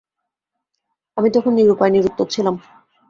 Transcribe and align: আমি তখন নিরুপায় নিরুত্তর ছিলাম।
আমি 1.17 1.29
তখন 1.35 1.51
নিরুপায় 1.57 1.91
নিরুত্তর 1.93 2.27
ছিলাম। 2.33 2.55